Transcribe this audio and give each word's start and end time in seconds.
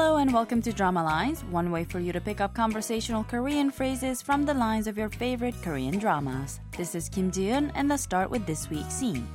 Hello 0.00 0.16
and 0.16 0.32
welcome 0.32 0.62
to 0.62 0.72
Drama 0.72 1.02
Lines, 1.04 1.44
one 1.44 1.70
way 1.70 1.84
for 1.84 2.00
you 2.00 2.12
to 2.12 2.20
pick 2.20 2.40
up 2.40 2.54
conversational 2.54 3.22
Korean 3.24 3.70
phrases 3.70 4.20
from 4.22 4.44
the 4.44 4.54
lines 4.54 4.86
of 4.86 4.96
your 4.98 5.08
favorite 5.08 5.54
Korean 5.62 5.98
dramas. 5.98 6.60
This 6.76 6.94
is 6.94 7.08
Kim 7.08 7.30
Ji-eun, 7.30 7.70
and 7.74 7.88
let's 7.88 8.02
start 8.02 8.30
with 8.30 8.46
this 8.46 8.68
week's 8.70 8.94
scene. 8.94 9.26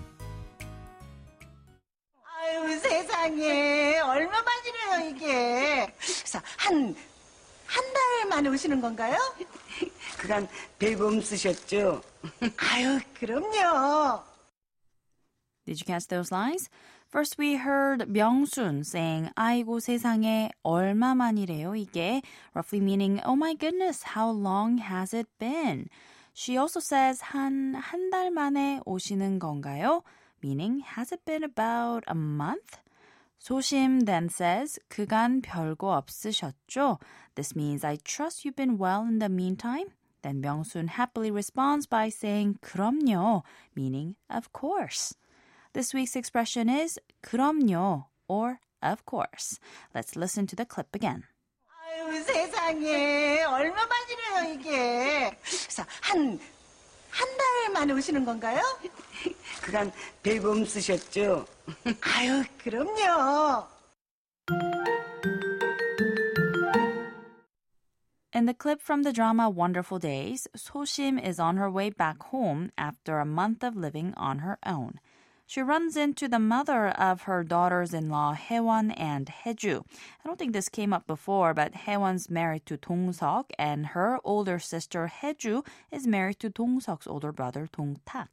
아유 2.25 2.80
세상에 2.80 4.00
얼마만이래요 4.00 5.09
이게 5.09 5.93
그래서 6.00 6.41
한 6.57 6.96
한 7.71 7.93
달 7.93 8.28
만에 8.28 8.50
오시는 8.50 8.82
건가요? 8.82 9.18
그간 10.18 10.48
별거 10.78 11.07
없으셨죠? 11.07 12.01
아유 12.57 13.00
그럼요 13.20 14.21
Did 15.65 15.79
you 15.79 15.86
catch 15.86 16.07
those 16.10 16.32
lines? 16.33 16.70
First, 17.11 17.38
we 17.38 17.56
heard 17.56 18.07
명순 18.07 18.86
saying, 18.86 19.32
아이고 19.36 19.82
세상에 19.82 20.51
얼마만이래요 20.64 21.75
이게, 21.75 22.21
roughly 22.56 22.79
meaning, 22.79 23.20
oh 23.25 23.36
my 23.36 23.54
goodness, 23.54 24.15
how 24.15 24.32
long 24.32 24.78
has 24.78 25.14
it 25.14 25.28
been? 25.38 25.89
She 26.33 26.57
also 26.57 26.79
says, 26.79 27.21
한, 27.33 27.75
한 27.75 28.10
달 28.10 28.32
만에 28.32 28.79
오시는 28.86 29.39
건가요? 29.39 30.04
Meaning, 30.42 30.83
has 30.96 31.11
it 31.11 31.25
been 31.25 31.43
about 31.43 32.06
a 32.08 32.16
month? 32.16 32.80
소심 33.44 34.06
then 34.06 34.30
says, 34.30 34.80
그간 34.89 35.42
별거 35.42 35.97
없으셨죠? 35.97 36.97
This 37.36 37.56
means, 37.56 37.83
I 37.83 37.97
trust 38.06 38.45
you've 38.45 38.56
been 38.56 38.78
well 38.78 39.03
in 39.03 39.20
the 39.20 39.28
meantime? 39.28 39.92
Then 40.22 40.42
명순 40.42 40.89
happily 40.89 41.30
responds 41.30 41.88
by 41.88 42.08
saying, 42.08 42.59
그럼요, 42.61 43.44
meaning, 43.75 44.16
of 44.30 44.54
course. 44.54 45.16
This 45.76 45.94
week's 45.94 46.16
expression 46.16 46.70
is 46.70 47.00
그럼요 47.23 48.06
or 48.28 48.59
of 48.81 49.06
course. 49.06 49.59
Let's 49.95 50.16
listen 50.16 50.48
to 50.48 50.56
the 50.56 50.66
clip 50.66 50.95
again. 50.95 51.23
아유 51.67 52.23
세상에 52.23 53.44
얼마만이래요 53.44 54.54
이게 54.54 55.38
그래서 55.44 55.86
한 56.02 56.40
한 57.12 57.28
달 57.38 57.73
만에 57.73 57.94
오시는 57.94 58.23
건가요? 58.26 58.62
그간 59.62 59.92
별거 60.23 60.52
없으셨죠? 60.52 61.45
아유 62.16 62.44
그럼요 62.64 63.67
In 68.34 68.45
the 68.45 68.54
clip 68.54 68.81
from 68.81 69.04
the 69.04 69.12
drama 69.12 69.50
Wonderful 69.50 70.00
Days, 70.00 70.48
Soshim 70.56 71.20
is 71.22 71.38
on 71.40 71.58
her 71.58 71.70
way 71.70 71.90
back 71.90 72.23
home 72.31 72.72
after 72.78 73.20
a 73.20 73.26
month 73.26 73.62
of 73.64 73.76
living 73.76 74.14
on 74.16 74.40
her 74.40 74.58
own. 74.66 75.00
She 75.45 75.62
runs 75.62 75.98
into 75.98 76.30
the 76.30 76.40
mother 76.40 76.88
of 76.88 77.23
her 77.23 77.44
daughters-in-law 77.44 78.36
Haewon 78.36 78.94
and 78.98 79.28
Haeju. 79.44 79.84
I 79.84 80.28
don't 80.28 80.40
think 80.40 80.54
this 80.54 80.70
came 80.70 80.94
up 80.94 81.06
before, 81.06 81.54
but 81.54 81.73
Haewon's 81.73 82.30
married 82.30 82.66
to 82.67 82.78
Dong-seok 82.78 83.48
and 83.59 83.88
her 83.88 84.20
older 84.23 84.59
sister 84.59 85.12
Haeju 85.22 85.66
is 85.92 86.08
married 86.08 86.40
to 86.40 86.50
Dong-seok's 86.50 87.06
older 87.06 87.34
brother 87.34 87.67
Dong-tak. 87.76 88.30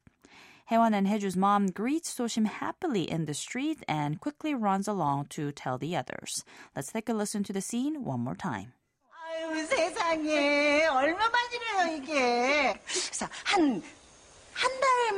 Haewon 0.70 0.94
and 0.94 1.08
Haeju's 1.08 1.36
mom 1.36 1.72
greets 1.72 2.14
Soshim 2.14 2.46
happily 2.46 3.10
in 3.10 3.24
the 3.24 3.34
street 3.34 3.82
and 3.88 4.20
quickly 4.20 4.54
runs 4.54 4.86
along 4.86 5.26
to 5.30 5.50
tell 5.50 5.76
the 5.76 5.96
others. 5.96 6.44
Let's 6.76 6.92
take 6.92 7.08
a 7.08 7.14
listen 7.14 7.42
to 7.44 7.52
the 7.52 7.60
scene 7.60 8.04
one 8.04 8.20
more 8.20 8.36
time. 8.36 8.74
아유 9.10 9.66
세상에 9.66 10.86
얼마만이래요 10.86 11.96
이게 11.96 12.80
그래서 12.86 13.26
한 13.44 13.62
한 13.62 13.82
달 13.82 14.01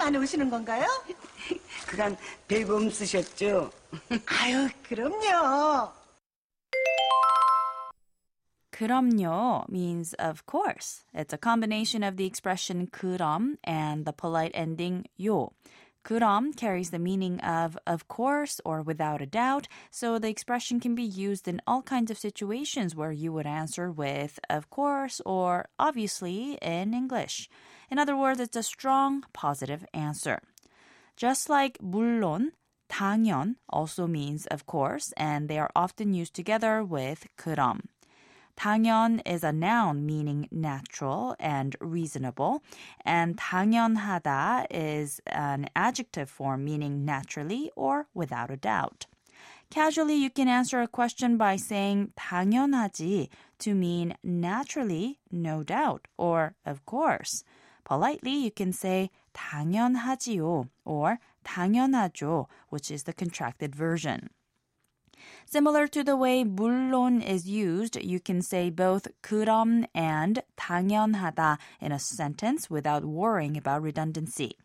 만에 0.04 0.18
오시는 0.18 0.50
건가요? 0.50 0.86
그간 1.86 2.16
별거 2.48 2.76
없으셨죠? 2.76 3.70
아유 4.26 4.68
그럼요 4.84 5.92
그럼요 8.70 9.66
means 9.68 10.14
of 10.18 10.46
course. 10.46 11.04
It's 11.14 11.34
a 11.34 11.38
combination 11.38 12.02
of 12.02 12.16
the 12.16 12.24
expression 12.24 12.86
그럼 12.86 13.58
and 13.64 14.06
the 14.06 14.12
polite 14.12 14.52
ending 14.54 15.04
요. 15.22 15.50
그럼 16.04 16.56
carries 16.56 16.90
the 16.90 16.98
meaning 16.98 17.40
of 17.40 17.76
of 17.86 18.08
course 18.08 18.60
or 18.64 18.80
without 18.82 19.20
a 19.20 19.26
doubt, 19.26 19.68
so 19.90 20.18
the 20.18 20.28
expression 20.28 20.80
can 20.80 20.94
be 20.94 21.04
used 21.04 21.46
in 21.46 21.60
all 21.66 21.82
kinds 21.82 22.10
of 22.10 22.18
situations 22.18 22.96
where 22.96 23.12
you 23.12 23.32
would 23.32 23.46
answer 23.46 23.90
with 23.90 24.40
of 24.48 24.70
course 24.70 25.20
or 25.26 25.66
obviously 25.78 26.58
in 26.62 26.94
English. 26.94 27.48
In 27.90 27.98
other 27.98 28.16
words, 28.16 28.40
it's 28.40 28.56
a 28.56 28.62
strong 28.62 29.24
positive 29.32 29.84
answer. 29.92 30.40
Just 31.16 31.50
like 31.50 31.78
물론, 31.82 32.52
당연 32.88 33.56
also 33.68 34.06
means 34.06 34.46
of 34.46 34.64
course, 34.64 35.12
and 35.16 35.48
they 35.48 35.58
are 35.58 35.70
often 35.76 36.14
used 36.14 36.34
together 36.34 36.82
with 36.82 37.26
그럼. 37.36 37.82
당연 38.56 39.20
is 39.24 39.42
a 39.42 39.52
noun 39.52 40.04
meaning 40.04 40.46
natural 40.50 41.34
and 41.40 41.76
reasonable, 41.80 42.62
and 43.04 43.36
당연하다 43.38 44.66
is 44.70 45.20
an 45.26 45.66
adjective 45.74 46.28
form 46.28 46.64
meaning 46.64 47.04
naturally 47.04 47.70
or 47.74 48.06
without 48.12 48.50
a 48.50 48.56
doubt. 48.56 49.06
Casually, 49.70 50.16
you 50.16 50.30
can 50.30 50.48
answer 50.48 50.82
a 50.82 50.88
question 50.88 51.36
by 51.36 51.56
saying 51.56 52.12
당연하지 52.18 53.28
to 53.60 53.74
mean 53.74 54.16
naturally, 54.22 55.20
no 55.30 55.62
doubt, 55.62 56.08
or 56.18 56.54
of 56.66 56.84
course. 56.84 57.44
Politely, 57.84 58.32
you 58.32 58.50
can 58.50 58.72
say 58.72 59.10
당연하지요 59.32 60.68
or 60.84 61.18
당연하죠, 61.44 62.46
which 62.68 62.90
is 62.90 63.04
the 63.04 63.12
contracted 63.12 63.74
version. 63.74 64.30
Similar 65.46 65.88
to 65.88 66.04
the 66.04 66.16
way 66.16 66.44
물론 66.44 67.22
is 67.22 67.48
used, 67.48 67.96
you 67.96 68.20
can 68.20 68.42
say 68.42 68.70
both 68.70 69.08
그럼 69.22 69.86
and 69.94 70.42
당연하다 70.56 71.58
in 71.80 71.92
a 71.92 71.98
sentence 71.98 72.70
without 72.70 73.04
worrying 73.04 73.56
about 73.56 73.82
redundancy. 73.82 74.56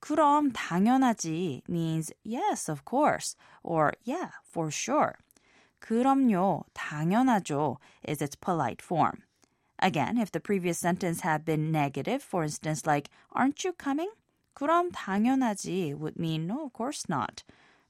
그럼 0.00 0.52
당연하지 0.52 1.62
means 1.68 2.12
yes, 2.22 2.68
of 2.68 2.84
course, 2.84 3.36
or 3.62 3.92
yeah, 4.04 4.30
for 4.44 4.70
sure. 4.70 5.18
그럼요, 5.80 6.64
당연하죠 6.74 7.76
is 8.02 8.22
its 8.22 8.36
polite 8.36 8.80
form. 8.80 9.22
Again, 9.78 10.16
if 10.16 10.32
the 10.32 10.40
previous 10.40 10.78
sentence 10.78 11.20
had 11.20 11.44
been 11.44 11.70
negative, 11.70 12.22
for 12.22 12.44
instance, 12.44 12.86
like, 12.86 13.10
aren't 13.32 13.64
you 13.64 13.72
coming? 13.72 14.10
그럼 14.54 14.90
당연하지 14.92 15.94
would 15.94 16.18
mean 16.18 16.46
no, 16.46 16.64
of 16.64 16.72
course 16.72 17.08
not. 17.08 17.42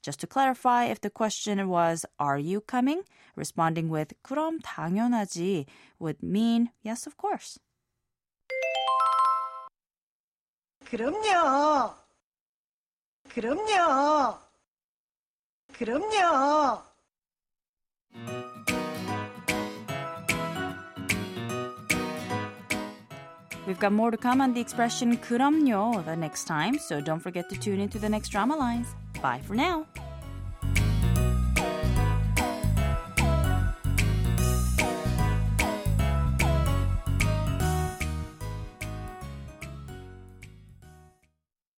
Just 0.02 0.20
to 0.20 0.26
clarify, 0.26 0.84
if 0.84 1.00
the 1.00 1.10
question 1.10 1.68
was, 1.68 2.04
are 2.18 2.38
you 2.38 2.60
coming? 2.60 3.02
Responding 3.34 3.88
with, 3.88 4.14
그럼 4.22 4.60
당연하지 4.62 5.66
would 5.98 6.22
mean, 6.22 6.70
yes, 6.82 7.06
of 7.06 7.16
course. 7.16 7.58
그럼요 10.86 11.94
그럼요 13.34 14.38
그럼요 15.72 16.89
We've 23.66 23.78
got 23.78 23.92
more 23.92 24.10
to 24.10 24.16
come 24.16 24.40
on 24.40 24.54
the 24.54 24.60
expression 24.60 25.16
그럼요 25.16 26.04
the 26.04 26.16
next 26.16 26.44
time, 26.44 26.78
so 26.78 27.00
don't 27.00 27.20
forget 27.20 27.48
to 27.50 27.56
tune 27.56 27.80
into 27.80 27.98
the 27.98 28.08
next 28.08 28.28
drama 28.28 28.56
lines. 28.56 28.94
Bye 29.20 29.40
for 29.46 29.54
now. 29.54 29.86